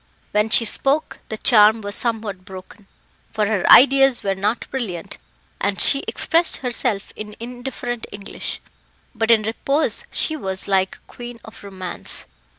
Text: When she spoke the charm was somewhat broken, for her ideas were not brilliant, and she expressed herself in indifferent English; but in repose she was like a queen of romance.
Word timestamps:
When 0.31 0.49
she 0.49 0.65
spoke 0.65 1.19
the 1.29 1.37
charm 1.37 1.81
was 1.81 1.93
somewhat 1.93 2.43
broken, 2.43 2.87
for 3.31 3.45
her 3.45 3.71
ideas 3.71 4.23
were 4.23 4.33
not 4.33 4.65
brilliant, 4.71 5.19
and 5.59 5.79
she 5.79 6.03
expressed 6.07 6.57
herself 6.57 7.13
in 7.15 7.35
indifferent 7.39 8.07
English; 8.11 8.61
but 9.13 9.29
in 9.29 9.43
repose 9.43 10.05
she 10.09 10.35
was 10.35 10.67
like 10.67 10.95
a 10.95 10.99
queen 11.07 11.39
of 11.45 11.63
romance. 11.63 12.25